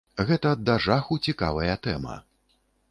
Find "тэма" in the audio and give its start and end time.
1.89-2.21